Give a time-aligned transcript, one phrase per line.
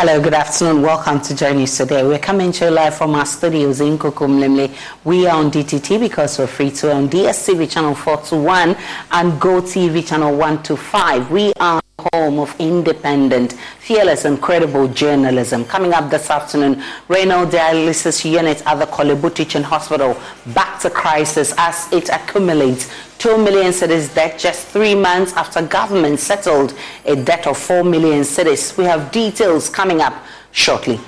[0.00, 0.82] Hello, good afternoon.
[0.82, 2.04] Welcome to Joy News Today.
[2.04, 4.72] We're coming to you live from our studios in Kokomlemle.
[5.02, 8.76] We are on DTT because we're free to on DSTV channel 421
[9.10, 11.32] and Go TV channel 125.
[11.32, 15.64] We are home of independent, fearless, and credible journalism.
[15.64, 20.16] Coming up this afternoon, renal dialysis unit at the Korle Bu Teaching Hospital
[20.54, 26.20] back to crisis as it accumulates 2 million cedis debt just three months after government
[26.20, 26.72] settled
[27.04, 28.76] a debt of 4 million cedis.
[28.76, 30.14] We have details coming up
[30.52, 31.00] shortly.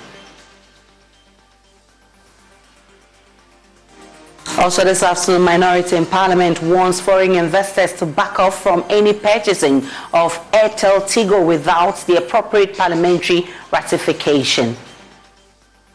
[4.57, 9.77] Also this afternoon, minority in parliament warns foreign investors to back off from any purchasing
[10.13, 14.75] of Airtel Tigo without the appropriate parliamentary ratification.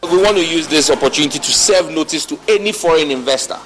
[0.01, 3.57] We want to use this opportunity to serve notice to any foreign investor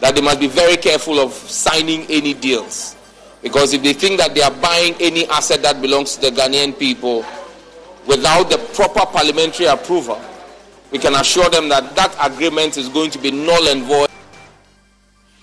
[0.00, 2.96] that they must be very careful of signing any deals.
[3.42, 6.78] Because if they think that they are buying any asset that belongs to the Ghanaian
[6.78, 7.24] people
[8.06, 10.20] without the proper parliamentary approval,
[10.90, 14.09] we can assure them that that agreement is going to be null and void.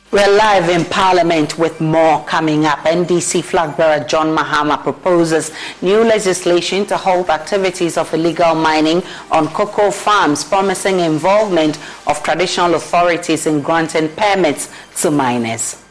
[0.10, 2.80] We're live in Parliament with more coming up.
[2.80, 9.50] NDC flag bearer John Mahama proposes new legislation to halt activities of illegal mining on
[9.50, 11.78] cocoa farms, promising involvement
[12.08, 14.70] of traditional authorities in granting permits
[15.02, 15.84] to miners.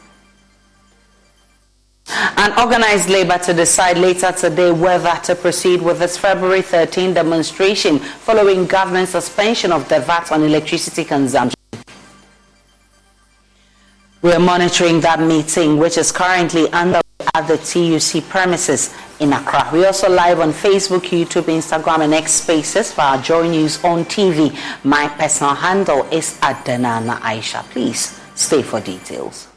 [2.09, 7.99] An organized labor to decide later today whether to proceed with its February 13 demonstration
[7.99, 11.53] following government suspension of the VAT on electricity consumption.
[14.27, 16.99] We're monitoring that meeting, which is currently under
[17.33, 19.69] at the TUC premises in Accra.
[19.71, 24.03] We're also live on Facebook, YouTube, Instagram, and X Spaces for our Joy News on
[24.03, 24.53] TV.
[24.83, 27.63] My personal handle is Adanana Aisha.
[27.69, 29.47] Please stay for details.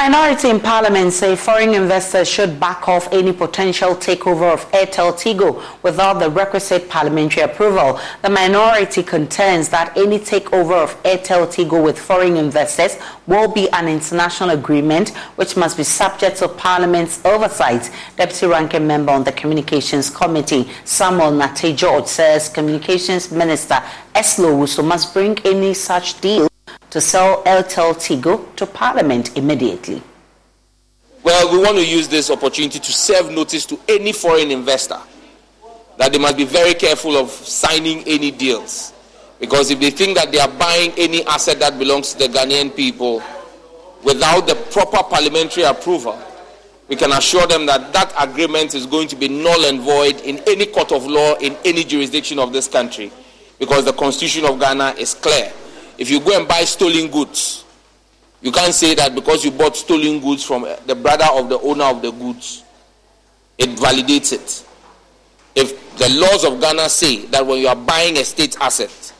[0.00, 5.62] Minority in parliament say foreign investors should back off any potential takeover of Airtel Tigo
[5.82, 8.00] without the requisite parliamentary approval.
[8.22, 12.96] The minority contends that any takeover of Airtel Tigo with foreign investors
[13.26, 17.90] will be an international agreement which must be subject to parliament's oversight.
[18.16, 23.82] Deputy ranking member on the communications committee, Samuel Nartey George, says communications minister
[24.16, 26.49] Ursula Owusu must bring any such deal
[26.90, 30.02] to sell Airtel Tigo to Parliament immediately.
[31.22, 34.98] Well, we want to use this opportunity to serve notice to any foreign investor
[35.98, 38.92] that they must be very careful of signing any deals.
[39.38, 42.74] Because if they think that they are buying any asset that belongs to the Ghanaian
[42.74, 43.22] people
[44.02, 46.18] without the proper parliamentary approval,
[46.88, 50.38] we can assure them that that agreement is going to be null and void in
[50.48, 53.12] any court of law in any jurisdiction of this country
[53.60, 55.52] because the constitution of Ghana is clear
[56.00, 57.62] if you go and buy stolen goods,
[58.40, 61.60] you can't say that because you bought stolen goods from eh, the brother of the
[61.60, 62.64] owner of the goods,
[63.58, 64.66] it validates it.
[65.54, 69.12] If the laws of Ghana say that when you are buying a state asset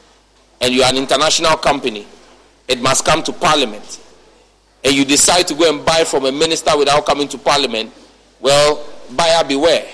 [0.63, 2.07] and you are an international company,
[2.67, 4.01] it must come to parliament,
[4.83, 7.93] and you decide to go and buy from a minister without coming to parliament,
[8.41, 9.87] well, buyer beware.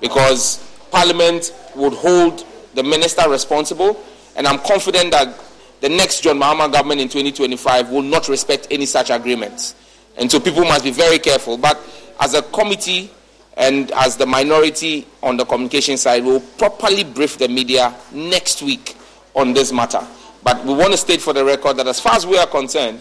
[0.00, 4.02] Because parliament would hold the minister responsible,
[4.34, 5.42] and I'm confident that
[5.86, 9.76] the next John Mahama government in 2025 will not respect any such agreements.
[10.16, 11.56] And so people must be very careful.
[11.56, 11.80] But
[12.18, 13.08] as a committee
[13.56, 18.96] and as the minority on the communication side, we'll properly brief the media next week
[19.36, 20.04] on this matter.
[20.42, 23.00] But we want to state for the record that as far as we are concerned,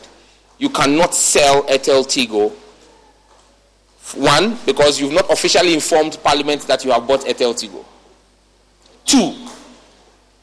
[0.60, 2.54] you cannot sell Airtel Tigo
[4.14, 7.84] One, because you've not officially informed Parliament that you have bought Airtel Tigo.
[9.06, 9.34] Two,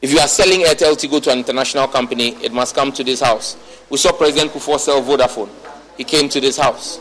[0.03, 3.21] if you are selling Airtel Tigo to an international company, it must come to this
[3.21, 3.55] house.
[3.89, 5.47] We saw President Kufuor sell Vodafone.
[5.95, 6.99] He came to this house.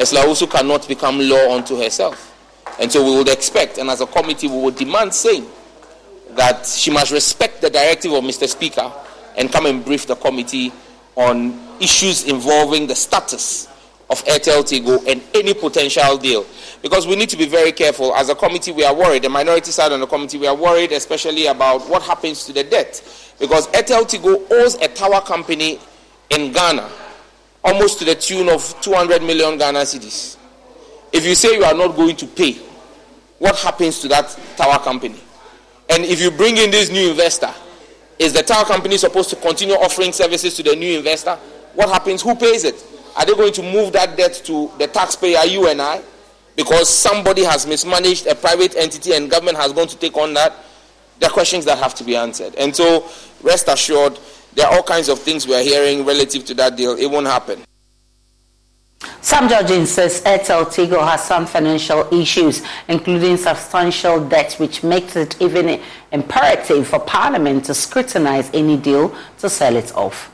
[0.00, 2.34] Ursula also cannot become law unto herself.
[2.80, 5.46] And so we would expect, and as a committee, we would demand saying
[6.30, 8.48] that she must respect the directive of Mr.
[8.48, 8.92] Speaker
[9.36, 10.72] and come and brief the committee
[11.14, 13.68] on issues involving the status
[14.10, 16.46] of Airtel Tigo and any potential deal.
[16.82, 18.14] Because we need to be very careful.
[18.14, 19.22] As a committee, we are worried.
[19.22, 22.64] The minority side on the committee, we are worried especially about what happens to the
[22.64, 23.02] debt.
[23.38, 25.78] Because Airtel Tigo owes a tower company
[26.30, 26.88] in Ghana
[27.64, 30.36] almost to the tune of 200 million Ghana cedis.
[31.12, 32.52] If you say you are not going to pay,
[33.38, 35.20] what happens to that tower company?
[35.90, 37.52] And if you bring in this new investor,
[38.18, 41.36] is the tower company supposed to continue offering services to the new investor?
[41.74, 42.22] What happens?
[42.22, 42.84] Who pays it?
[43.16, 46.02] Are they going to move that debt to the taxpayer, you and I?
[46.56, 50.52] Because somebody has mismanaged a private entity and government has gone to take on that?
[51.20, 52.54] There are questions that have to be answered.
[52.56, 53.08] And so,
[53.42, 54.18] rest assured,
[54.54, 56.92] there are all kinds of things we are hearing relative to that deal.
[56.96, 57.64] It won't happen.
[59.20, 65.40] Sam George says Airtel Tigo has some financial issues, including substantial debt, which makes it
[65.40, 65.80] even
[66.12, 70.32] imperative for Parliament to scrutinize any deal to sell it off.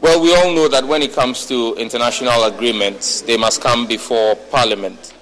[0.00, 4.36] Well, we all know that when it comes to international agreements, they must come before
[4.50, 5.14] Parliament.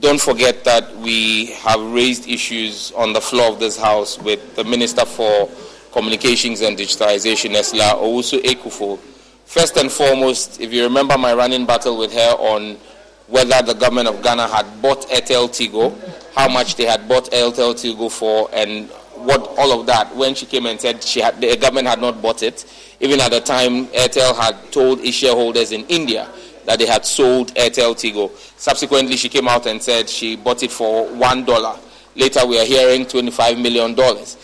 [0.00, 4.64] Don't forget that we have raised issues on the floor of this House with the
[4.64, 5.48] Minister for
[5.92, 8.98] Communications and Digitalization, Ursula Owusu-Ekuful
[9.48, 12.76] First and foremost, if you remember my running battle with her on
[13.28, 15.96] whether the government of Ghana had bought Airtel Tigo,
[16.34, 20.14] how much they had bought Airtel Tigo for, and what all of that.
[20.14, 22.66] When she came and said she had, the government had not bought it,
[23.00, 26.28] even at the time Airtel had told its shareholders in India
[26.66, 28.30] that they had sold Airtel Tigo.
[28.58, 31.78] Subsequently, she came out and said she bought it for one dollar.
[32.14, 34.36] Later, we are hearing twenty-five million dollars.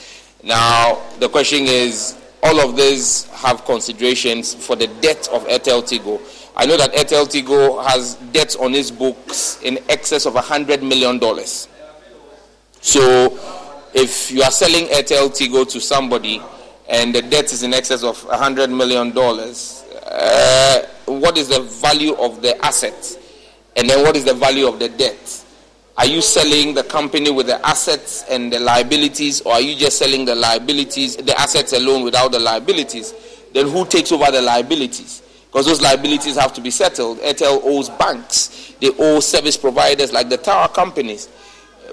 [0.43, 6.21] Now, the question is all of these have considerations for the debt of Airtel Tigo.
[6.57, 11.19] I know that Airtel Tigo has debts on its books in excess of $100 million.
[12.81, 13.39] So
[13.95, 16.43] if you are selling Airtel Tigo to somebody
[16.89, 19.13] and the debt is in excess of $100 million,
[20.07, 23.19] uh, what is the value of the asset?
[23.77, 25.45] And then what is the value of the debt?
[25.97, 29.99] Are you selling the company with the assets and the liabilities, or are you just
[29.99, 33.15] selling the liabilities, the assets alone without the liabilities?
[33.53, 35.23] Then who takes over the liabilities?
[35.47, 37.19] Because those liabilities have to be settled.
[37.19, 41.29] Airtel owes banks, they owe service providers like the tower companies.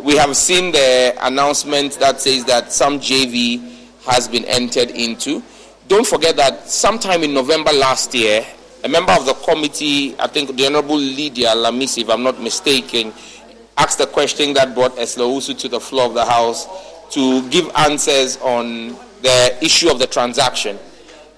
[0.01, 5.43] We have seen the announcement that says that some JV has been entered into.
[5.87, 8.45] Don't forget that sometime in November last year,
[8.83, 13.13] a member of the committee, I think the Honorable Lydia Lamisi, if I'm not mistaken,
[13.77, 16.67] asked a question that brought Ursula Owusu to the floor of the House
[17.11, 20.79] to give answers on the issue of the transaction.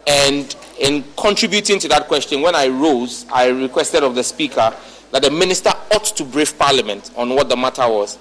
[0.08, 4.74] And in contributing to that question, when I rose, I requested of the Speaker
[5.12, 8.18] that the Minister ought to brief Parliament on what the matter was.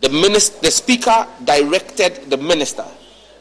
[0.00, 2.84] The, minister, the Speaker directed the Minister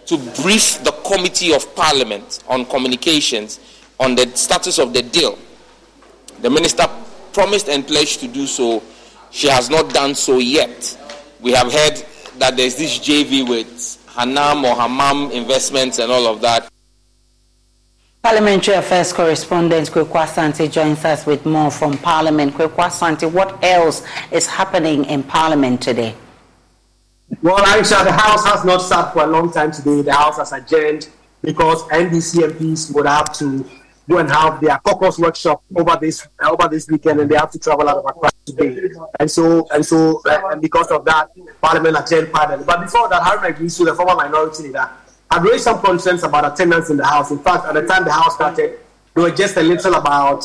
[0.05, 3.59] to brief the Committee of Parliament on Communications
[3.99, 5.37] on the status of the deal.
[6.41, 6.85] The Minister
[7.33, 8.83] promised and pledged to do so
[9.31, 10.97] she has not done so yet.
[11.41, 12.01] We have heard
[12.37, 13.67] that there's this JV with
[14.07, 16.69] Hanam or Hamam investments and all of that.
[18.23, 22.53] Parliamentary Affairs correspondent Kwekwa Asante joins us with more from Parliament.
[22.53, 26.15] Kwekwa Asante, what else is happening in Parliament today?
[27.41, 30.01] Well, Aisha, the House has not sat for a long time today.
[30.01, 31.09] The House has adjourned
[31.41, 33.67] because NDC MPs would have to
[34.07, 37.59] go and have their caucus workshop over this over this weekend, and they have to
[37.59, 38.89] travel out of Accra today.
[39.19, 42.63] And so and so uh, and because of that, Parliament adjourned panel.
[42.63, 44.87] But before that, Haruna Iddrisu, the former minority leader,
[45.31, 47.31] had raised some concerns about attendance in the House.
[47.31, 48.79] In fact, at the time the House started,
[49.15, 50.43] there were just a little about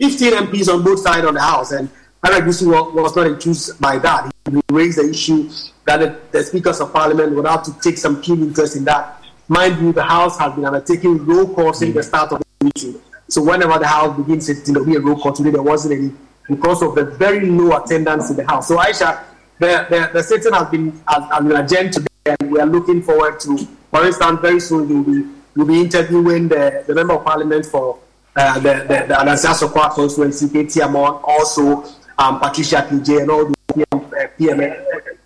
[0.00, 1.90] 15 MPs on both sides of the House, and
[2.26, 4.32] Haruna Iddrisu was not enthused by that.
[4.50, 5.48] He raised the issue
[5.84, 9.22] that the, the speakers of Parliament would have to take some keen interest in that.
[9.48, 13.00] Mind you, the House has been undertaking roll call since the start of the meeting.
[13.28, 15.32] So whenever the house begins it there'll be a roll call.
[15.32, 16.12] Today there wasn't any
[16.48, 18.68] because of the very low attendance in the house.
[18.68, 19.22] So Aisha,
[19.58, 22.06] the, the, the sitting has been has, has been adjourned today,
[22.40, 23.56] and we are looking forward to.
[23.90, 27.98] For instance, very soon you'll be you'll be interviewing the, the member of parliament for
[28.36, 31.84] uh, the the, the Anastasia constituency, KT Amon, also
[32.18, 34.58] um, Patricia PJ, and all the PM, uh, PM,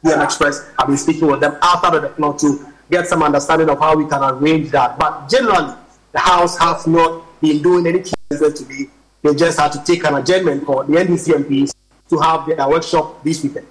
[0.04, 0.68] PM Express.
[0.78, 4.06] I've been speaking with them after the floor to get some understanding of how we
[4.06, 4.98] can arrange that.
[4.98, 5.74] But generally,
[6.12, 8.88] the House has not been doing anything today.
[9.22, 11.72] They just had to take an adjournment for the NDC MPs
[12.08, 13.66] to have their workshop this weekend.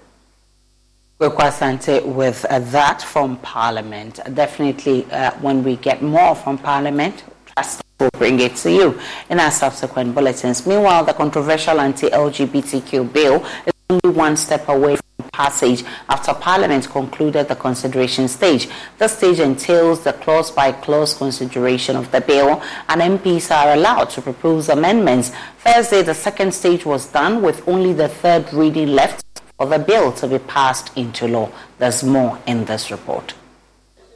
[1.20, 4.22] With uh, that from Parliament.
[4.34, 9.40] Definitely, uh, when we get more from Parliament, trust will bring it to you in
[9.40, 10.66] our subsequent bulletins.
[10.66, 17.48] Meanwhile, the controversial anti-LGBTQ bill is only one step away from passage after Parliament concluded
[17.48, 18.70] the consideration stage.
[18.98, 24.70] The stage entails the clause-by-clause consideration of the bill, and MPs are allowed to propose
[24.70, 25.32] amendments.
[25.60, 29.26] Thursday, the second stage was done with only the third reading left
[29.58, 31.52] for the bill to be passed into law.
[31.80, 33.34] There's more in this report.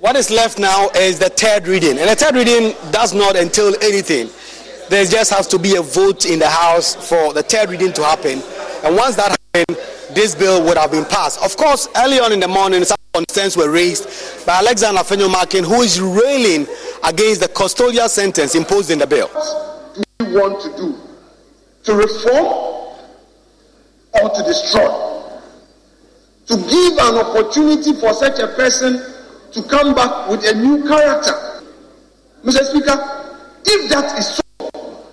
[0.04, 3.74] What is left now is the third reading, and the third reading does not entail
[3.82, 4.30] anything.
[4.90, 8.04] There just has to be a vote in the House for the third reading to
[8.04, 8.44] happen,
[8.84, 9.80] and once that happens,
[10.14, 11.42] this bill would have been passed.
[11.42, 15.84] Of course, early on in the morning, some concerns were raised by Alexander Afenyo-Markin, who
[15.84, 16.68] is railing
[17.06, 19.30] against the custodial sentence imposed in the bill.
[19.30, 20.98] What do we want to do?
[21.86, 22.46] To reform
[24.22, 25.14] or to destroy?
[26.46, 29.13] to give an opportunity for such a person
[29.54, 31.34] to come back with a new character.
[32.44, 32.64] Mr.
[32.66, 32.98] Speaker,
[33.66, 35.04] if that is so,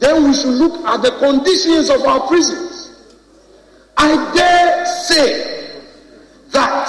[0.00, 3.04] then we should look at the conditions of our prisons.
[3.96, 5.80] I dare say
[6.50, 6.88] that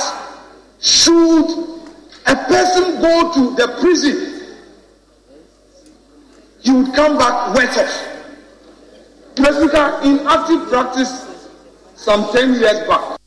[0.79, 1.75] should
[2.27, 4.55] a person go to the prison,
[6.61, 8.11] he would come back wet off.
[9.35, 9.59] Mr.
[9.59, 11.49] Speaker, in active practice
[11.95, 13.17] some 10 years back,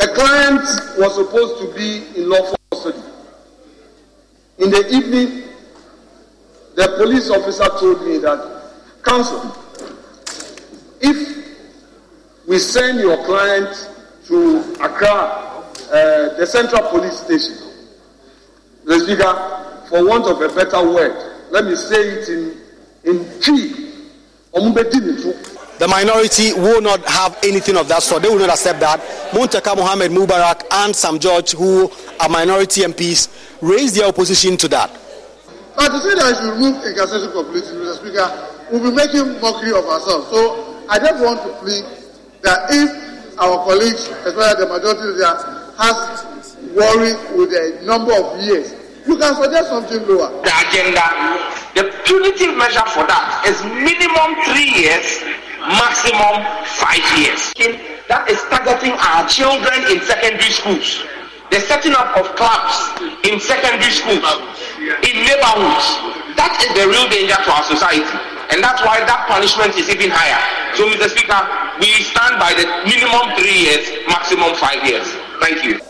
[0.00, 0.60] a client
[0.98, 2.53] was supposed to be in lawful.
[4.58, 5.48] In the evening,
[6.74, 9.56] the police officer told me that, Counsel,
[11.00, 11.58] if
[12.46, 13.90] we send your client
[14.26, 17.56] to Accra, uh, the central police station,
[18.84, 22.64] the speaker, for want of a better word, let me say it in
[23.04, 23.84] in Twi,
[25.84, 28.22] the minority will not have anything of that sort.
[28.22, 29.00] They will not accept that.
[29.36, 33.28] Muntaka Mohammed Mubarak and Sam George, who are minority MPs,
[33.60, 34.88] raised their opposition to that.
[35.76, 38.00] But to say that I should remove incarceration completely, Mr.
[38.00, 38.24] Speaker,
[38.72, 40.32] we'll be making mockery of ourselves.
[40.32, 41.84] So I just want to plead
[42.48, 42.88] that if
[43.36, 45.36] our colleagues, especially the majority there,
[45.84, 48.72] has worried with a number of years,
[49.04, 50.32] you can suggest something lower.
[50.48, 51.04] The agenda,
[51.76, 56.44] the punitive measure for that is minimum three years maximum
[56.76, 57.52] five years.
[58.08, 61.04] That is targeting our children in secondary schools.
[61.50, 62.74] The setting up of clubs
[63.24, 64.24] in secondary schools,
[64.80, 65.86] in neighborhoods.
[66.36, 68.04] That is the real danger to our society.
[68.52, 70.40] And that's why that punishment is even higher.
[70.76, 71.08] So, Mr.
[71.14, 71.40] Speaker,
[71.80, 75.06] we stand by the minimum three years, maximum five years.
[75.40, 75.80] Thank you.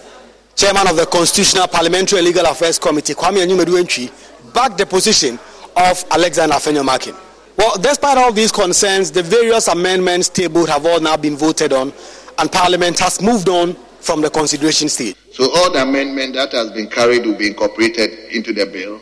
[0.54, 3.74] Chairman of the Constitutional Parliamentary and Legal Affairs Committee, Kwame Anyimadu
[4.54, 5.38] backed the position
[5.76, 7.14] of Alexander Afenyo-Markin.
[7.56, 11.92] Well, despite all these concerns, the various amendments tabled have all now been voted on,
[12.38, 15.16] and Parliament has moved on from the consideration stage.
[15.32, 19.00] So, all the amendment that has been carried will be incorporated into the bill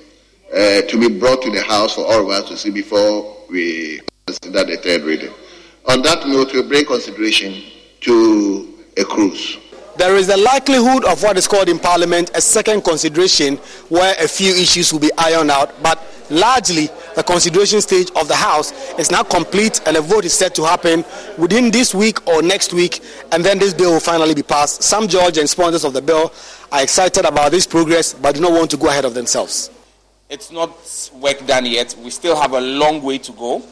[0.52, 4.00] uh, to be brought to the House for all of us to see before we
[4.26, 5.32] consider the third reading.
[5.88, 7.62] On that note, we bring consideration
[8.02, 9.58] to a cruise.
[9.96, 13.56] There is a likelihood of what is called in Parliament a second consideration
[13.88, 15.98] where a few issues will be ironed out, but
[16.32, 20.54] largely the consideration stage of the House is now complete and a vote is set
[20.56, 21.04] to happen
[21.38, 24.82] within this week or next week, and then this bill will finally be passed.
[24.82, 26.32] Sam George and sponsors of the bill
[26.72, 29.70] are excited about this progress but do not want to go ahead of themselves.
[30.28, 30.70] It's not
[31.20, 31.94] work done yet.
[32.02, 33.62] We still have a long way to go.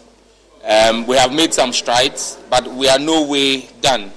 [0.62, 4.12] Um, we have made some strides, but we are no way done.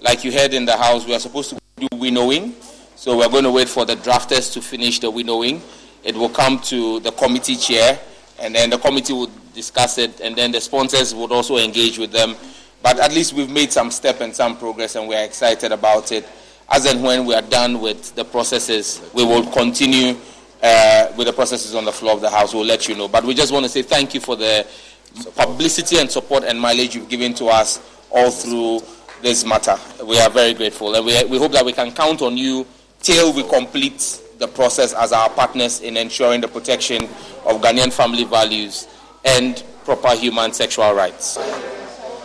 [0.00, 2.54] Like you heard in the House, we are supposed to do winnowing.
[2.96, 5.62] So we're going to wait for the drafters to finish the winnowing.
[6.06, 7.98] It will come to the committee chair,
[8.38, 12.12] and then the committee will discuss it, and then the sponsors would also engage with
[12.12, 12.36] them.
[12.80, 16.24] But at least we've made some step and some progress, and we're excited about it.
[16.68, 20.16] As and when we are done with the processes, we will continue
[20.62, 22.54] uh, with the processes on the floor of the House.
[22.54, 23.08] We'll let you know.
[23.08, 24.64] But we just want to say thank you for the
[25.34, 27.80] publicity and support and mileage you've given to us
[28.12, 28.80] all through
[29.22, 29.76] this matter.
[30.04, 32.64] We are very grateful, and we, we hope that we can count on you
[33.00, 37.04] till we complete the process as our partners in ensuring the protection
[37.44, 38.86] of Ghanaian family values
[39.24, 41.38] and proper human sexual rights.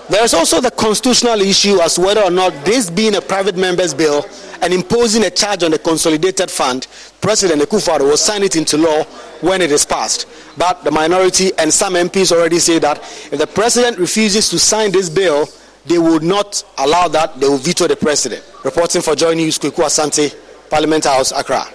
[0.10, 3.94] There is also the constitutional issue as whether or not this being a private member's
[3.94, 4.26] bill
[4.62, 6.88] and imposing a charge on the consolidated fund,
[7.22, 9.04] President Akufo-Addo will sign it into law
[9.40, 10.28] when it is passed.
[10.58, 13.00] But the minority and some MPs already say that
[13.32, 15.48] if the president refuses to sign this bill,
[15.86, 17.40] they will not allow that.
[17.40, 18.44] They will veto the president.
[18.66, 20.36] Reporting for Joy News, Asante,
[20.70, 21.66] Parliament House, Accra.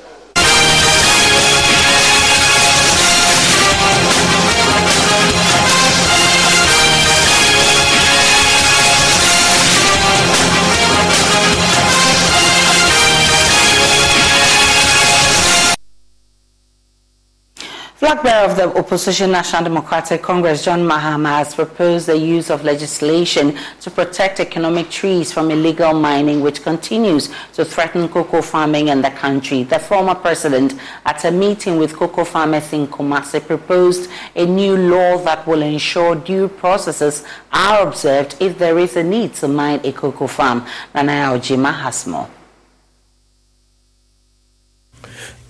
[17.97, 22.63] Flag bearer of the opposition National Democratic Congress, John Mahama, has proposed the use of
[22.63, 29.01] legislation to protect economic trees from illegal mining, which continues to threaten cocoa farming in
[29.01, 29.63] the country.
[29.63, 30.75] The former president,
[31.07, 36.17] at a meeting with cocoa farmers in Kumasi, proposed a new law that will ensure
[36.17, 40.67] due processes are observed if there is a need to mine a cocoa farm.
[40.95, 42.29] Nanaya Ojima has more.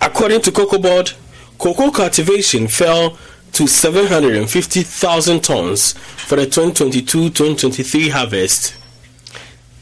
[0.00, 1.10] According to Cocoa Board,
[1.58, 3.18] cocoa cultivation fell
[3.52, 8.76] to 750,000 tons for the 2022-2023 harvest.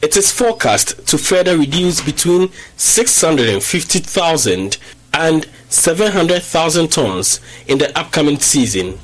[0.01, 4.79] It is forecast to further reduce between 650,000
[5.15, 8.99] and 700,000 tons in the upcoming season.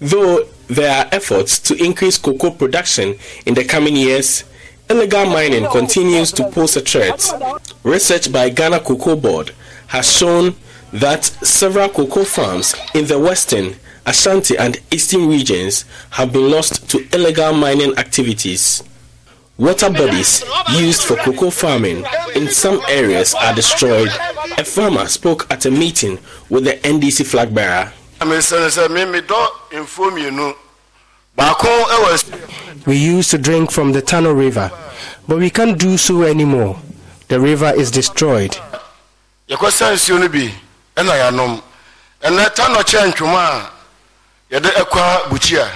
[0.00, 4.44] Though there are efforts to increase cocoa production in the coming years,
[4.88, 7.22] illegal mining continues to pose a threat.
[7.82, 9.50] Research by Ghana Cocoa Board
[9.88, 10.54] has shown
[10.94, 13.74] that several cocoa farms in the western,
[14.06, 18.82] Ashanti, and eastern regions have been lost to illegal mining activities.
[19.58, 22.04] Water bodies used for cocoa farming
[22.36, 24.08] in some areas are destroyed.
[24.58, 27.92] A farmer spoke at a meeting with the NDC flag bearer.
[32.86, 34.70] We used to drink from the Tano River,
[35.26, 36.78] but we can't do so anymore.
[37.28, 38.56] The river is destroyed.
[40.96, 41.62] Ɛna yɛanom
[42.22, 43.70] ɛnɛ ta nɔkyɛ ntwom a
[44.50, 45.66] yɛde ɛkɔ bukyia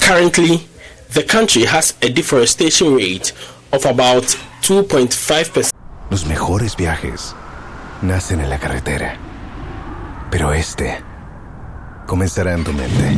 [0.00, 0.68] Currently,
[1.12, 3.32] the country has a deforestation rate
[3.72, 4.24] of about
[4.62, 5.70] 2.5%.
[6.10, 7.34] Los mejores viajes
[8.02, 9.16] nacen en la carretera,
[10.30, 11.00] pero este
[12.06, 13.16] comenzará en tu mente.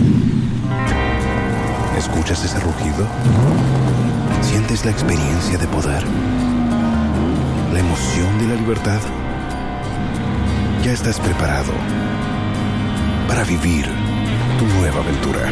[1.96, 3.06] ¿Escuchas ese rugido?
[4.42, 6.04] ¿Sientes la experiencia de poder?
[7.72, 9.00] ¿La emoción de la libertad?
[10.84, 11.72] Ya estás preparado
[13.26, 13.86] para vivir
[14.58, 15.50] tu nueva aventura.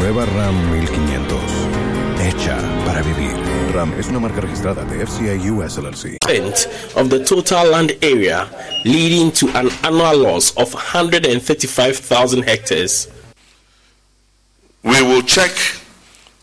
[0.00, 1.38] Nueva RAM 1500.
[2.20, 3.36] Hecha para vivir.
[3.72, 6.16] RAM es una marca registrada de FCA US LLC.
[6.96, 8.48] Of the total land area,
[8.84, 13.08] leading to an annual loss of 135,000 hectares.
[14.82, 15.52] We will check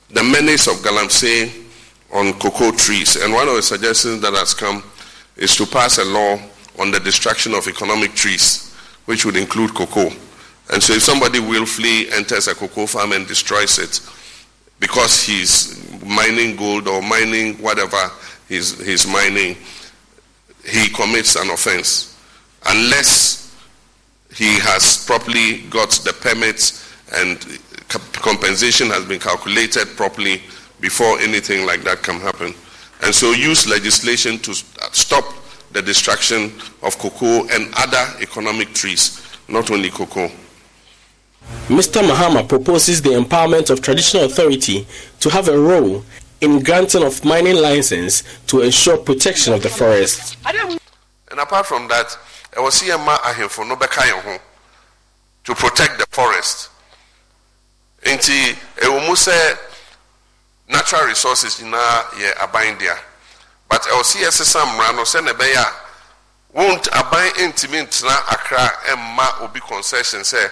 [0.10, 1.52] the menace of Galamsey
[2.14, 4.84] on cocoa trees, and one of the suggestions that has come
[5.36, 6.40] is to pass a law
[6.80, 8.74] on the destruction of economic trees,
[9.06, 10.10] which would include cocoa.
[10.72, 14.00] And so if somebody willfully enters a cocoa farm and destroys it
[14.80, 17.98] because he's mining gold or mining whatever
[18.48, 19.58] he's, he's mining,
[20.66, 22.18] he commits an offense.
[22.68, 23.56] Unless
[24.34, 30.42] he has properly got the permits and compensation has been calculated properly
[30.80, 32.54] before anything like that can happen.
[33.02, 35.26] And so use legislation to stop
[35.72, 36.52] the destruction
[36.84, 40.30] of cocoa and other economic trees, not only cocoa.
[41.68, 42.02] Mr.
[42.08, 44.88] Mahama proposes the empowerment of traditional authority
[45.20, 46.04] to have a role
[46.42, 50.38] in granting of mining license to ensure protection of the forest.
[50.46, 52.18] And apart from that,
[52.56, 54.40] I was seeing ahemfo no bɛka
[55.44, 56.70] to protect the forest.
[58.04, 59.58] Nti ɛwɔ mu sɛ
[60.70, 62.96] natural resources nyinaa yɛ aban dea
[63.70, 65.74] but ɛwɔ si yɛsesa mmara no sɛ na ɛbɛyɛ a
[66.54, 70.50] won't aban ntumi ntena akra ɛmma obi concession sɛ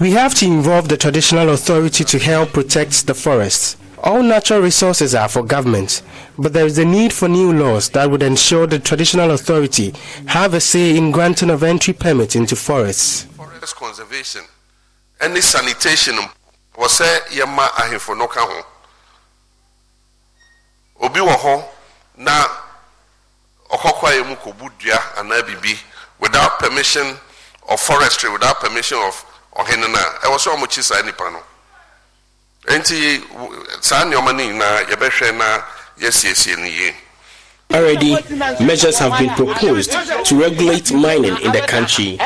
[0.00, 5.14] we have to involve the traditional authority to help protect the forests all natural resources
[5.14, 6.02] are for government,
[6.38, 9.92] but there is a need for new laws that would ensure the traditional authority
[10.26, 13.24] have a say in granting of entry permits into forests.
[13.24, 14.42] Forest conservation,
[15.20, 16.14] any sanitation,
[16.78, 18.62] was say yama ahifo no ka ho.
[21.02, 21.64] Obi hɔ
[22.20, 22.46] na
[23.70, 25.78] ɔkɔkɔ mu kɔbu dua anaa bibi
[26.20, 27.18] without permission
[27.68, 29.24] of forestry without permission of
[29.56, 31.40] ɔhene no a ɛwɔ sɛ ɔmokyi saa nipa no
[32.76, 33.22] nti
[33.82, 35.62] saa nneɛma no nyinaa yɛbɛhwɛ na
[35.98, 36.94] yɛsiesie no yie
[37.72, 38.16] Already,
[38.64, 39.92] measures have been proposed
[40.24, 42.18] to regulate mining in the country.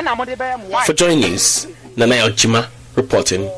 [0.87, 1.66] For Joy News,
[1.98, 3.50] Nana Ojima reporting.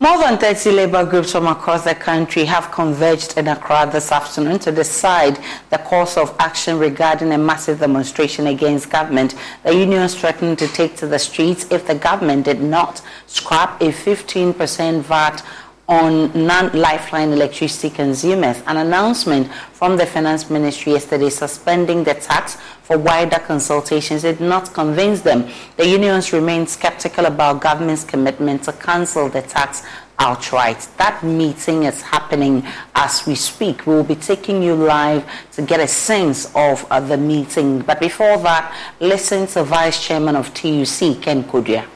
[0.00, 4.60] More than 30 labor groups from across the country have converged in Accra this afternoon
[4.60, 9.34] to decide the course of action regarding a massive demonstration against government.
[9.64, 13.90] The unions threatened to take to the streets if the government did not scrap a
[13.90, 15.44] 15% VAT
[15.88, 18.62] on non-lifeline electricity consumers.
[18.66, 24.72] An announcement from the finance ministry yesterday suspending the tax for wider consultations did not
[24.74, 25.48] convince them.
[25.76, 29.82] The unions remain skeptical about government's commitment to cancel the tax
[30.18, 30.86] outright.
[30.98, 33.86] That meeting is happening as we speak.
[33.86, 37.80] We will be taking you live to get a sense of uh, the meeting.
[37.80, 41.86] But before that, listen to Vice Chairman of TUC, Ken Kodia.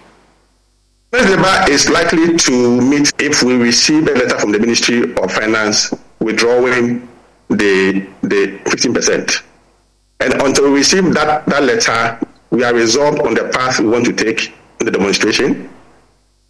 [1.12, 5.92] Labour is likely to meet if we receive a letter from the Ministry of Finance
[6.20, 7.06] withdrawing
[7.50, 9.42] the the 15%.
[10.20, 12.18] And until we receive that, that letter,
[12.50, 15.68] we are resolved on the path we want to take in the demonstration.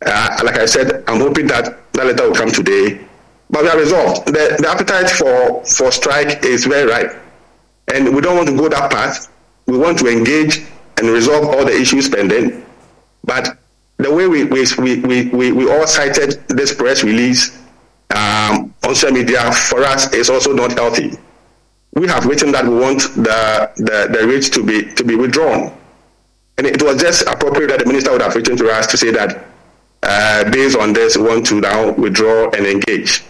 [0.06, 3.04] Uh, like I said, I'm hoping that that letter will come today.
[3.50, 4.26] But we are resolved.
[4.26, 7.20] The, the appetite for, for strike is very ripe.
[7.92, 9.28] And we don't want to go that path.
[9.66, 10.64] We want to engage
[10.98, 12.64] and resolve all the issues pending.
[13.24, 13.58] But
[14.04, 17.58] the way we, we, we, we, we all cited this press release
[18.14, 21.18] um, on social media for us is also not healthy.
[21.94, 25.76] We have written that we want the, the, the rates to be, to be withdrawn.
[26.58, 29.10] And it was just appropriate that the minister would have written to us to say
[29.10, 29.46] that
[30.02, 33.24] uh, based on this, we want to now withdraw and engage.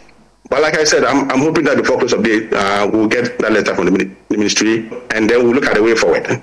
[0.48, 3.38] But like I said, I'm, I'm hoping that before close of day, uh, we'll get
[3.38, 6.42] that letter from the ministry and then we'll look at the way forward.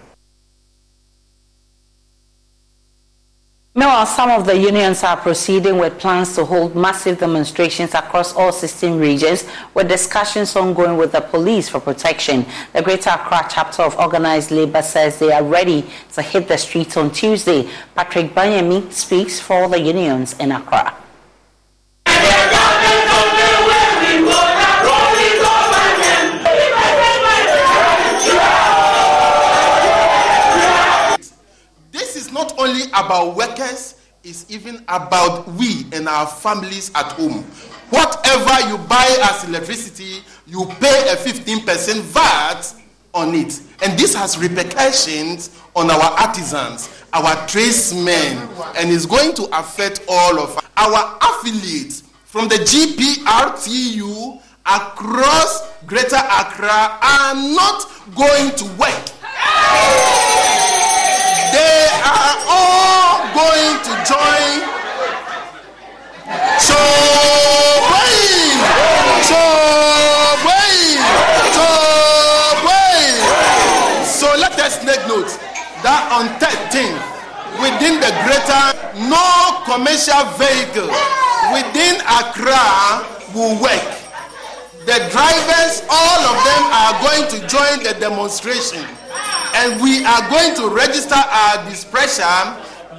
[3.80, 8.36] Meanwhile, uh, some of the unions are proceeding with plans to hold massive demonstrations across
[8.36, 12.46] all 16 regions, with discussions ongoing with the police for protection.
[12.74, 16.98] The Greater Accra chapter of Organized Labour says they are ready to hit the streets
[16.98, 17.70] on Tuesday.
[17.96, 20.94] Patrick Banyemi speaks for the unions in Accra.
[32.58, 37.44] Only about workers, it's even about we and our families at home.
[37.90, 42.74] Whatever you buy as electricity, you pay a 15% VAT
[43.14, 43.62] on it.
[43.82, 50.40] And this has repercussions on our artisans, our tradesmen, and is going to affect all
[50.40, 50.64] of us.
[50.78, 59.10] Our affiliates from the GPRTU across Greater Accra are not going to work.
[61.52, 64.52] They are all going to join.
[66.60, 66.80] So
[67.90, 68.60] wait,
[69.26, 69.42] so
[71.56, 71.70] so.
[74.20, 75.32] So let us make note
[75.82, 77.00] that on 13th,
[77.64, 78.66] within the greater,
[79.08, 80.92] no commercial vehicle
[81.56, 83.88] within Accra will work.
[84.86, 88.86] The drivers, all of them are going to join the demonstration
[89.60, 92.40] and we are going to register our displeasure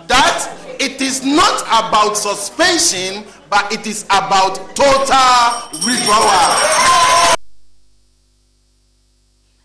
[0.07, 7.35] that it is not about suspension, but it is about total withdrawal.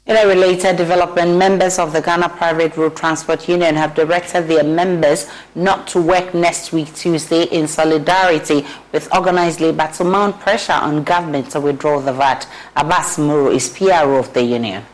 [0.05, 4.63] In a related development, members of the Ghana Private Road Transport Union have directed their
[4.63, 10.73] members not to work next week, Tuesday, in solidarity with organized labor to mount pressure
[10.73, 12.47] on government to withdraw the VAT.
[12.77, 14.85] Abbas Muro is PRO of the union.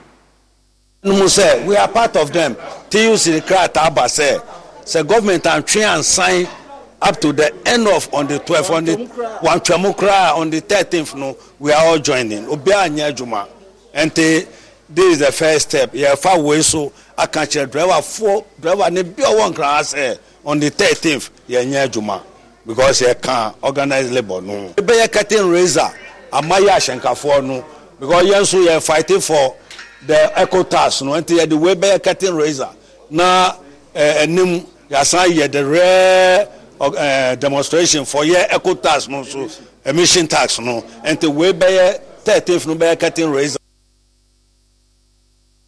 [1.03, 2.55] Numu sɛ we are part of them.
[2.89, 4.39] Tuc krataa aba sɛ
[4.83, 6.47] sɛ government antwe ansan
[7.01, 8.95] up to the end of on the twelve on the
[9.41, 12.45] wantwɛmu koraa on the thirteenth no we are all joining.
[12.45, 13.47] Obiara nyɛ adwuma.
[13.95, 14.47] Nti
[14.89, 15.91] this is the first step.
[15.91, 20.69] Yɛfa wei so aka kyerɛ driver foɔ driver ne bi ɔwɔ nkran sɛ on the
[20.69, 22.21] thirteenth yɛnyɛ adwuma.
[22.67, 24.69] Because yɛka organized labour no.
[24.75, 25.89] Ebɛyɛ curtain raiser
[26.31, 27.65] ama yɛ ahyɛnkafoɔ no.
[27.99, 29.55] Because yɛn nso yɛ fighting for
[30.07, 32.69] the eco tax no nti yɛde wei bɛyɛ curtain raiser
[33.09, 33.53] na
[33.95, 36.47] ɛnim yɛasan yɛ the rare
[36.79, 39.47] uh, demonstration for yɛ eco tax no so
[39.85, 43.57] emission tax no nti wei bɛyɛ thirteenth no bɛyɛ curtain raiser.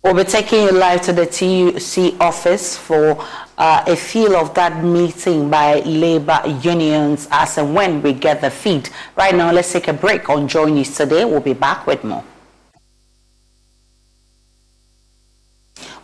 [0.04, 3.26] We'll be taking you live to the TUC office for
[3.58, 8.50] uh, a feel of that meeting by labor unions as and when we get the
[8.50, 8.90] feed.
[9.16, 11.24] Right now, let's take a break on Joy News today.
[11.24, 12.22] We'll be back with more.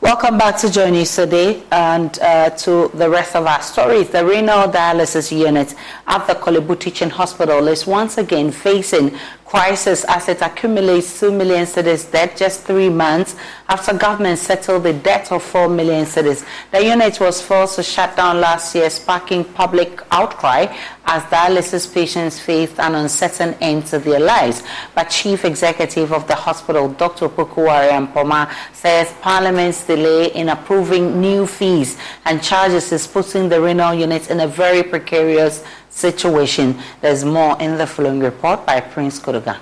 [0.09, 4.09] Welcome back to Joy News today and uh, to the rest of our stories.
[4.09, 5.75] The renal dialysis unit
[6.07, 9.15] at the Korle Bu Teaching Hospital is once again facing
[9.49, 13.35] crisis as it accumulates 2 million cedis debt just three months
[13.67, 16.45] after government settled the debt of 4 million cedis.
[16.71, 20.67] The unit was forced to shut down last year, sparking public outcry
[21.05, 24.61] as dialysis patients faced an uncertain end to their lives.
[24.93, 27.29] But Chief Executive of the hospital, Dr.
[27.29, 33.95] Opoku-Ware Ampomah, says Parliament's delay in approving new fees and charges is putting the renal
[33.95, 36.77] unit in a very precarious situation.
[37.01, 39.59] There's more in the following report by Prince Kodoga.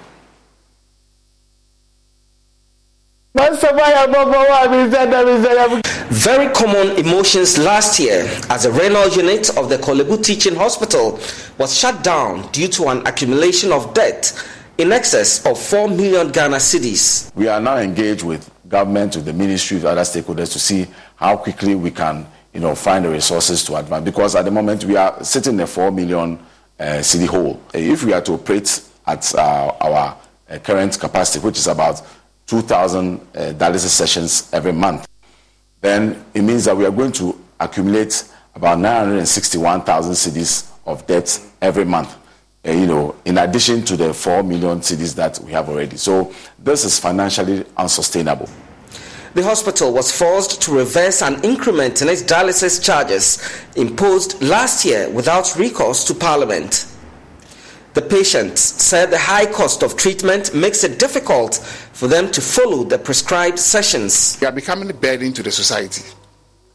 [6.10, 11.20] Very common emotions last year as the renal unit of the Korle Bu Teaching Hospital
[11.58, 14.34] was shut down due to an accumulation of debt
[14.78, 17.32] in excess of 4 million Ghana cedis.
[17.36, 21.38] We are now engaged with government, with the ministry, with other stakeholders to see how
[21.38, 22.26] quickly we can
[22.58, 24.04] you know, find the resources to advance.
[24.04, 26.40] Because at the moment we are sitting in a 4 million
[26.80, 27.62] uh, city hole.
[27.72, 30.18] If we are to operate at uh, our
[30.50, 32.02] uh, current capacity, which is about
[32.48, 35.08] 2,000 uh, dialysis sessions every month,
[35.82, 38.24] then it means that we are going to accumulate
[38.56, 42.18] about 961,000 cedis of debt every month.
[42.68, 45.96] Uh, you know, in addition to the 4 million cedis that we have already.
[45.96, 48.50] So this is financially unsustainable.
[49.34, 53.40] The hospital was forced to reverse an increment in its dialysis charges
[53.76, 56.88] imposed last year without recourse to Parliament.
[57.94, 61.56] The patients said the high cost of treatment makes it difficult
[61.94, 64.38] for them to follow the prescribed sessions.
[64.40, 66.04] You are becoming a burden to the society.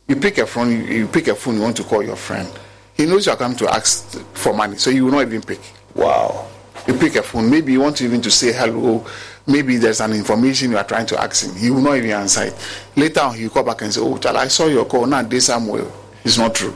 [0.08, 2.48] You pick a phone, you pick a phone, you want to call your friend.
[2.96, 5.60] He knows you are coming to ask for money, so you will not even pick.
[5.94, 6.48] Wow.
[6.88, 9.06] You pick a phone, maybe you want to even to say hello,
[9.46, 11.54] maybe there's an information you are trying to ask him.
[11.54, 12.54] He will not even answer it.
[12.96, 15.06] Later on, he will call back and say, Oh, child, I saw your call.
[15.06, 15.90] Now, this Samuel.
[16.24, 16.74] It's not true.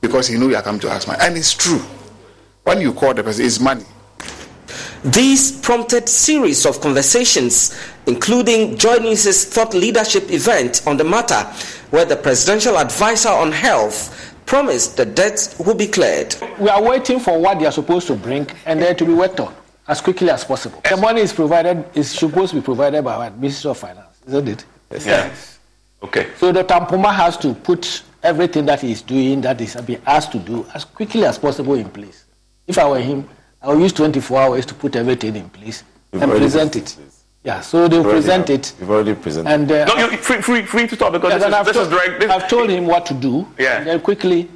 [0.00, 1.18] Because he know you are coming to ask money.
[1.22, 1.82] And it's true.
[2.64, 3.84] When you call the person, it's money.
[5.04, 11.40] These prompted series of conversations, including Joyce's thought leadership event on the matter,
[11.90, 16.34] where the presidential advisor on health promised the debt will be cleared.
[16.58, 19.40] We are waiting for what they are supposed to bring and then to be worked
[19.40, 19.54] on
[19.88, 20.80] as quickly as possible.
[20.88, 24.48] The money is provided is supposed to be provided by our Ministry of Finance, isn't
[24.48, 24.64] it?
[24.90, 25.06] Yes.
[25.06, 25.58] yes.
[26.02, 26.28] Okay.
[26.36, 26.74] So Dr.
[26.74, 30.84] Ampomah has to put everything that he's doing, that is being asked to do, as
[30.84, 32.26] quickly as possible in place.
[32.66, 33.28] If I were him,
[33.62, 36.96] I would use 24 hours to put everything in place You've and present it.
[37.42, 38.74] Yeah, so they'll present it.
[38.78, 39.50] You've already presented.
[39.50, 41.88] And uh, no, you're free, free, free to talk because yeah, this, is, this is
[41.88, 42.20] direct.
[42.20, 43.48] This I've told him what to do.
[43.58, 43.78] Yeah.
[43.78, 44.50] And then quickly,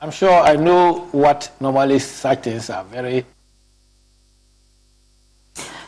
[0.00, 3.24] I'm sure I know what normally such things are very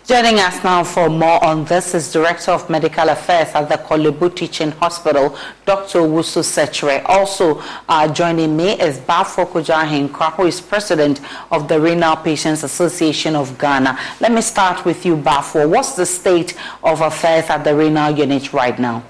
[0.09, 4.11] Joining us now for more on this is Director of Medical Affairs at the Korle
[4.19, 5.99] Bu Teaching Hospital, Dr.
[5.99, 7.03] Wusu Sekyere.
[7.05, 13.37] Also uh, joining me is Bafo Kojahinkwa, who is President of the Renal Patients Association
[13.37, 13.99] of Ghana.
[14.19, 15.69] Let me start with you, Bafo.
[15.69, 19.03] What's the state of affairs at the renal unit right now?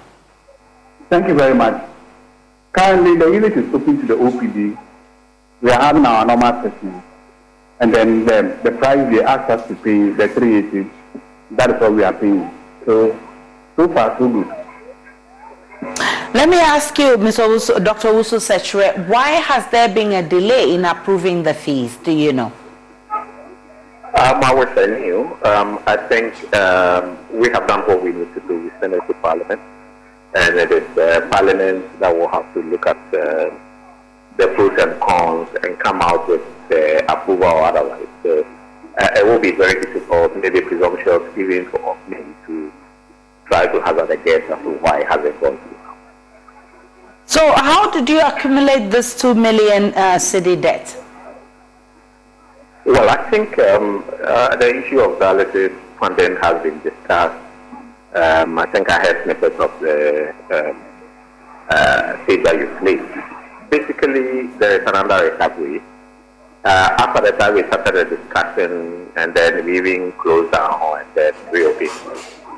[1.10, 1.80] Thank you very much.
[2.72, 4.76] Currently, the unit is open to the OPD.
[5.62, 7.04] We are having our normal sessions.
[7.80, 10.90] And then the, the price they asked us to pay, the 380,
[11.52, 12.50] that is what we are paying.
[12.84, 13.18] So,
[13.76, 14.48] so far, so good.
[16.34, 17.46] Let me ask you, Mr.
[17.46, 18.08] Wusu, Dr.
[18.08, 21.96] Wusu Sekyere, why has there been a delay in approving the fees?
[22.02, 22.52] Do you know?
[23.12, 28.34] Um, I was telling you, um, I think um, we have done what we need
[28.34, 28.58] to do.
[28.64, 29.60] We send it to Parliament,
[30.34, 33.50] and it is uh, Parliament that will have to look at uh,
[34.38, 38.06] the pros and cons and come out with uh, approval or otherwise.
[38.22, 38.46] So
[38.98, 42.72] uh, it will be very difficult, maybe presumptuous even for me to
[43.46, 45.78] try to hazard a guess as to why it hasn't gone through.
[47.26, 50.96] So how did you accumulate this 2 million uh, city debt?
[52.86, 57.44] Well, I think um, uh, the issue of dialysis funding has been discussed.
[58.14, 60.82] Um, I think I heard snippets of the um,
[61.68, 63.37] uh, that you played.
[63.70, 65.82] Basically, there is another recovery
[66.64, 71.08] uh, after the time we started the discussion and then we even closed down and
[71.14, 71.90] then reopened.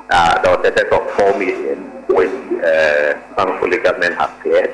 [0.09, 2.29] Uh, there was a set of 4 million which
[2.63, 4.73] uh, thankfully government has cleared.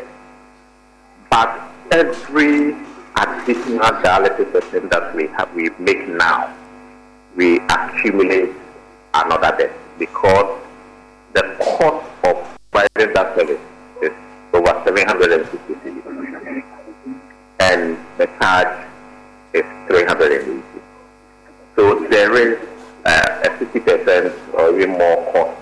[1.30, 1.60] But
[1.92, 2.76] every
[3.16, 6.54] additional dialysis session that we have we make now,
[7.36, 8.52] we accumulate
[9.14, 10.62] another debt because
[11.34, 13.62] the cost of providing that service
[14.02, 14.12] is
[14.54, 15.67] over 750
[17.68, 18.86] and the charge
[19.54, 20.64] is 380.
[21.76, 22.58] So there is
[23.06, 25.60] uh, a 50% or even more cost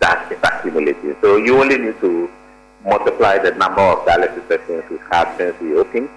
[0.00, 1.16] that is accumulating.
[1.20, 2.30] So you only need to
[2.84, 6.08] multiply the number of dialysis sessions we've had since we opened.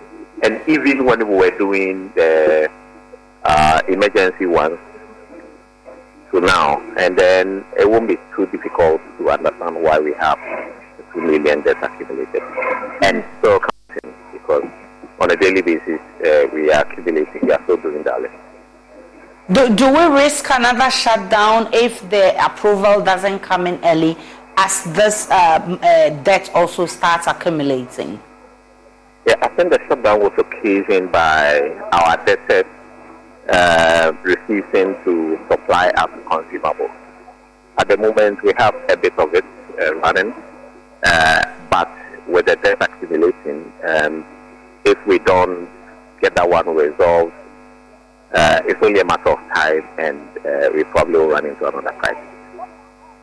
[0.44, 2.70] And even when we were doing the
[3.44, 4.78] uh, emergency ones,
[6.32, 10.40] to now, and then it won't be too difficult to understand why we have
[11.14, 12.42] two million deaths accumulated
[13.04, 13.60] and counting
[14.42, 14.70] because
[15.20, 18.32] on a daily basis uh, we are accumulating, we are still doing dialysis.
[19.52, 24.18] Do, do we risk another shutdown if the approval doesn't come in early
[24.58, 28.20] as this uh, uh, debt also starts accumulating?
[29.28, 32.66] Yeah, I think the shutdown was occasioned by our debtors
[33.50, 36.92] uh, refusing to supply us consumables.
[37.78, 39.46] At the moment, we have a bit of it
[39.82, 40.34] uh, running,
[41.04, 41.44] uh,
[42.32, 44.26] with the debt accumulating, um,
[44.86, 45.70] if we don't
[46.22, 47.34] get that one resolved,
[48.34, 51.92] uh, it's only a matter of time, and uh, we probably will run into another
[52.00, 52.31] crisis.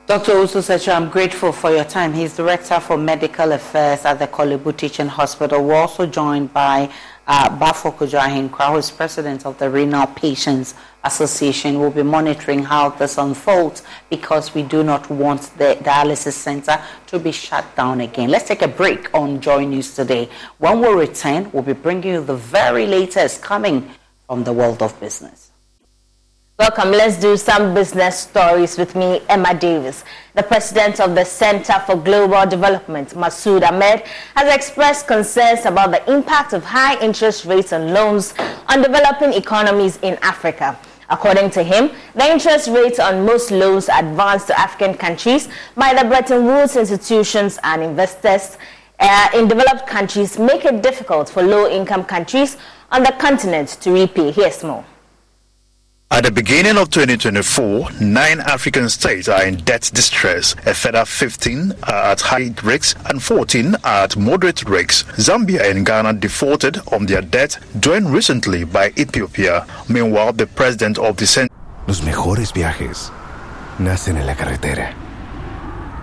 [0.09, 0.33] Dr.
[0.37, 2.15] Osu I'm grateful for your time.
[2.15, 5.63] He's Director for Medical Affairs at the Korle Teaching Hospital.
[5.63, 6.91] We're also joined by
[7.27, 11.79] uh, Bafo Kojo who is President of the Renal Patients Association.
[11.79, 17.19] We'll be monitoring how this unfolds because we do not want the dialysis center to
[17.19, 18.31] be shut down again.
[18.31, 20.31] Let's take a break on Joy News today.
[20.57, 23.91] When we return, we'll be bringing you the very latest coming
[24.27, 25.48] from the world of business.
[26.59, 26.91] Welcome.
[26.91, 30.03] Let's do some business stories with me, Emma Davis.
[30.35, 34.01] The president of the Center for Global Development, Masood Ahmed,
[34.35, 38.35] has expressed concerns about the impact of high interest rates on loans
[38.67, 40.77] on developing economies in Africa.
[41.09, 46.09] According to him, the interest rates on most loans advanced to African countries by the
[46.09, 48.59] Bretton Woods institutions and investors
[48.99, 52.57] uh, in developed countries make it difficult for low-income countries
[52.91, 54.33] on the continent to repay.
[54.33, 54.85] Here's more.
[56.19, 60.57] At the beginning of 2024, nine African states are in debt distress.
[60.67, 65.07] A further 15 are at high risk and 14 are at moderate risk.
[65.15, 69.65] Zambia and Ghana defaulted on their debt, joined recently by Ethiopia.
[69.89, 71.57] Meanwhile, the president of the Central.
[71.87, 73.13] Los mejores viajes
[73.79, 74.95] nacen en la carretera,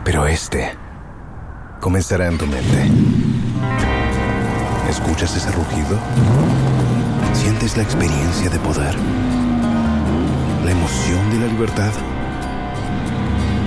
[0.06, 0.78] pero este
[1.82, 2.90] comenzará en tu mente.
[4.90, 6.00] ¿Escuchas ese rugido?
[7.34, 8.96] ¿Sientes la experiencia de poder?
[10.66, 11.92] La emoción de la libertad?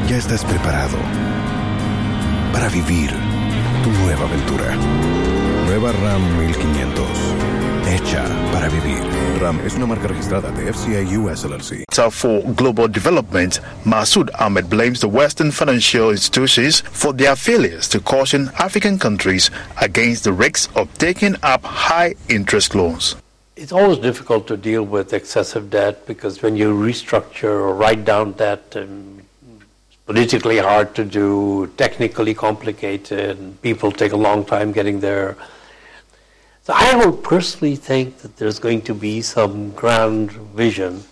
[0.09, 0.99] Ya estás preparado
[2.53, 3.11] para vivir
[3.85, 4.75] tu nueva aventura.
[5.67, 7.07] Nueva RAM 1500.
[7.87, 9.01] Hecha para vivir.
[9.41, 11.85] RAM es una marca registrada de FCI US LLC.
[12.11, 18.51] For global development, Masood Ahmed blames the Western financial institutions for their failures to caution
[18.59, 23.17] African countries against the risks of taking up high interest loans
[23.59, 28.33] it's always difficult to deal with excessive debt because when you restructure or write down
[28.33, 29.21] debt, um,
[29.89, 35.37] it's politically hard to do, technically complicated, and people take a long time getting there.
[36.63, 41.03] So I don't personally think that there's going to be some grand vision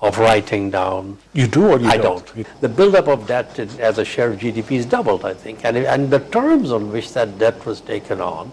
[0.00, 1.18] of writing down.
[1.32, 2.24] You do or you I don't?
[2.34, 2.60] don't.
[2.60, 6.08] The buildup of debt as a share of GDP is doubled, I think, and, and
[6.08, 8.52] the terms on which that debt was taken on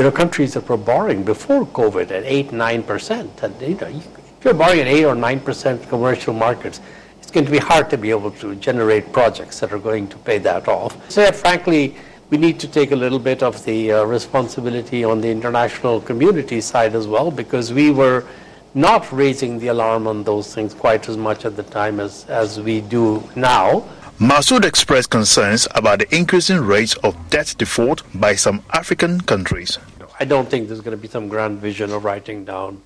[0.00, 3.42] there are countries that were borrowing before COVID at 8, 9%.
[3.42, 6.80] And you know, if you're borrowing at 8 or 9% commercial markets,
[7.20, 10.16] it's going to be hard to be able to generate projects that are going to
[10.16, 10.96] pay that off.
[11.10, 11.96] So, frankly,
[12.30, 16.62] we need to take a little bit of the uh, responsibility on the international community
[16.62, 18.24] side as well, because we were
[18.72, 22.58] not raising the alarm on those things quite as much at the time as, as
[22.58, 23.86] we do now.
[24.20, 29.78] Masood expressed concerns about the increasing rates of debt default by some African countries.
[30.20, 32.82] I don't think there's going to be some grand vision of writing down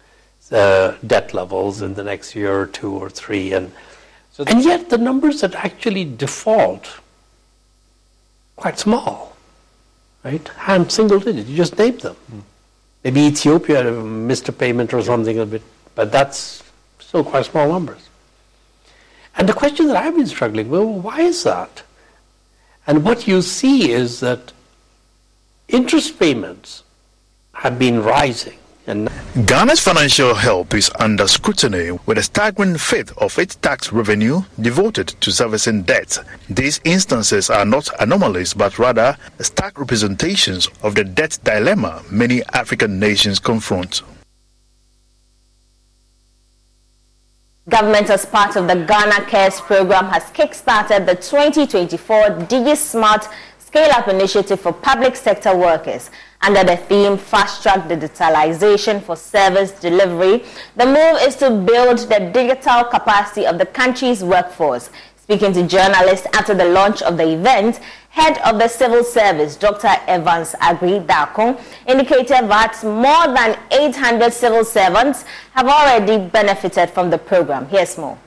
[0.52, 3.52] uh, debt levels in the next year or two or three.
[3.52, 3.72] And,
[4.30, 7.00] so and yet the numbers that actually default,
[8.54, 9.36] quite small,
[10.22, 10.48] right?
[10.68, 12.14] And single digit, you just name them.
[12.32, 12.42] Mm.
[13.02, 15.62] Maybe Ethiopia missed a payment or something a bit,
[15.96, 16.62] but that's
[17.00, 18.08] still quite small numbers.
[19.36, 21.82] And the question that I've been struggling with, well, why is that?
[22.86, 24.52] And what you see is that
[25.68, 26.82] interest payments
[27.54, 28.58] have been rising.
[28.86, 29.08] And
[29.46, 35.08] Ghana's financial health is under scrutiny with a staggering fifth of its tax revenue devoted
[35.08, 36.18] to servicing debt.
[36.50, 43.00] These instances are not anomalies but rather stark representations of the debt dilemma many African
[43.00, 44.02] nations confront.
[47.66, 54.60] Government, as part of the Ghana Cares program, has kick-started the 2024 DigiSmart Scale-Up Initiative
[54.60, 56.10] for public sector workers.
[56.42, 60.44] Under the theme Fast Track Digitalization for Service Delivery,
[60.76, 64.90] the move is to build the digital capacity of the country's workforce.
[65.24, 69.88] Speaking to journalists after the launch of the event, head of the civil service, Dr.
[70.06, 71.00] Evans Aggrey
[71.86, 77.66] indicated that more than 800 civil servants have already benefited from the program.
[77.68, 78.18] Here's more.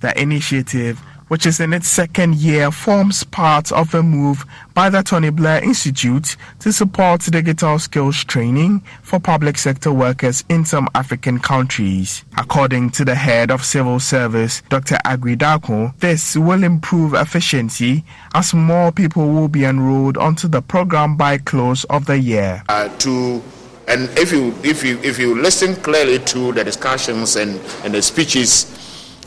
[0.00, 0.98] The initiative
[1.30, 5.62] which is in its second year, forms part of a move by the Tony Blair
[5.62, 12.24] Institute to support digital skills training for public sector workers in some African countries.
[12.36, 14.96] According to the head of civil service, Dr.
[15.06, 18.04] Aggrey-Darko, this will improve efficiency
[18.34, 22.64] as more people will be enrolled onto the program by close of the year.
[22.68, 23.40] Uh, to
[23.86, 28.02] and if you if you if you listen clearly to the discussions and, and the
[28.02, 28.66] speeches,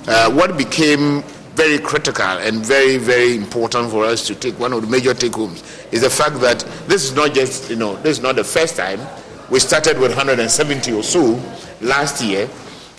[0.07, 1.23] uh, what became
[1.55, 4.59] very critical and very, very important for us to take.
[4.59, 7.75] One of the major take homes is the fact that this is not just, you
[7.75, 8.99] know, this is not the first time.
[9.51, 11.39] We started with 170 or so
[11.81, 12.49] last year,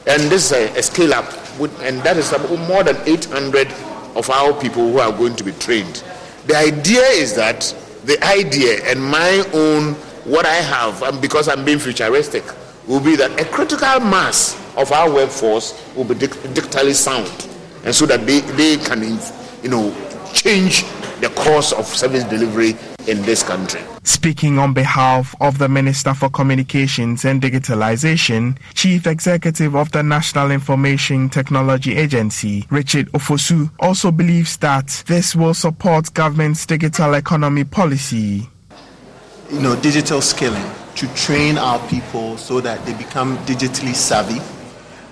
[0.07, 1.27] and this is a, a scale up,
[1.59, 2.33] with, and that is
[2.69, 3.69] more than 800
[4.15, 6.05] of our people who are going to be trained.
[6.47, 7.75] The idea is that
[8.05, 9.95] the idea and my own,
[10.25, 12.45] what I have, and because I'm being futuristic,
[12.87, 17.49] will be that a critical mass of our workforce will be digitally sound
[17.85, 19.03] and so that they, they can,
[19.63, 19.95] you know,
[20.33, 20.85] change
[21.21, 22.75] the course of service delivery
[23.07, 23.81] in this country.
[24.03, 30.51] Speaking on behalf of the Minister for Communications and Digitalization, Chief Executive of the National
[30.51, 38.49] Information Technology Agency, Richard Ofosu, also believes that this will support government's digital economy policy.
[39.51, 44.41] You know, digital skilling to train our people so that they become digitally savvy.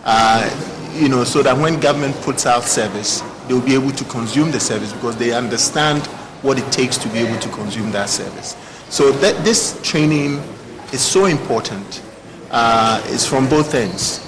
[0.04, 0.48] Uh,
[0.94, 4.60] you know, so that when government puts out service, they'll be able to consume the
[4.60, 6.06] service because they understand
[6.42, 8.56] what it takes to be able to consume that service.
[8.88, 10.42] So that this training
[10.92, 12.02] is so important.
[12.50, 14.20] Uh, it's from both ends.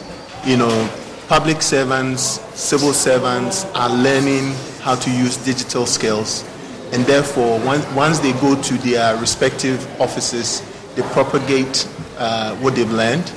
[0.47, 0.91] You know,
[1.29, 6.45] public servants, civil servants are learning how to use digital skills,
[6.93, 10.62] and therefore, once, once they go to their respective offices,
[10.95, 11.89] they propagate
[12.19, 13.33] uh, what they've learned,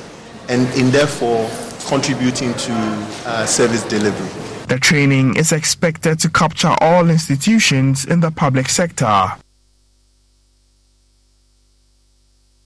[0.50, 1.50] and in therefore
[1.88, 2.74] contributing to
[3.26, 4.30] uh, service delivery.
[4.68, 9.32] The training is expected to capture all institutions in the public sector.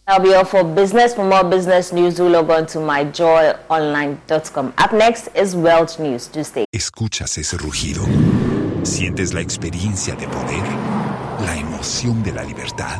[0.08, 1.14] That'll be all for business.
[1.14, 4.74] For more business news, do log on to myjoyonline.com.
[4.78, 6.28] Up next is World News.
[6.28, 6.66] Do stay.
[6.74, 8.04] Escuchas ese rugido.
[8.84, 10.64] Sientes la experiencia de poder,
[11.46, 13.00] la emoción de la libertad.